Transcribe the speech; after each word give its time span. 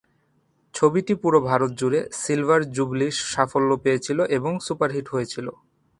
ছবিটি 0.73 1.13
পুরো 1.21 1.39
ভারত 1.49 1.71
জুড়ে 1.79 1.99
সিলভার-জুবলী 2.21 3.07
সাফল্য 3.31 3.71
পেয়েছিল 3.83 4.19
এবং 4.37 4.51
সুপারহিট 4.67 5.05
হয়েছিল। 5.13 5.47